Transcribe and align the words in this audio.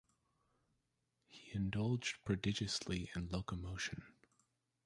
He 1.27 1.51
indulged 1.53 2.25
prodigiously 2.25 3.11
in 3.15 3.27
locomotion. 3.29 4.03